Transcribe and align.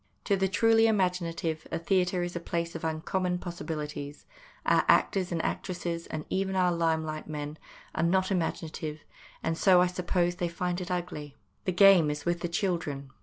To 0.23 0.35
the 0.35 0.47
truly 0.47 0.87
imaginative 0.87 1.67
a 1.71 1.77
theatre 1.77 2.23
is 2.23 2.35
a 2.35 2.39
place 2.39 2.73
of 2.73 2.83
uncommon 2.83 3.37
possibilities; 3.37 4.25
our 4.65 4.83
actors 4.87 5.31
and 5.31 5.39
actresses, 5.45 6.07
and 6.07 6.25
even 6.27 6.55
our 6.55 6.71
lime 6.71 7.03
light 7.05 7.27
men, 7.27 7.59
are 7.93 8.01
not 8.01 8.31
imaginative, 8.31 9.01
and 9.43 9.55
so, 9.55 9.79
I 9.79 9.85
suppose, 9.85 10.37
they 10.37 10.49
find 10.49 10.81
it 10.81 10.89
ugly. 10.89 11.37
The 11.65 11.71
game 11.73 12.09
is 12.09 12.25
with 12.25 12.39
the 12.39 12.49
children. 12.49 13.11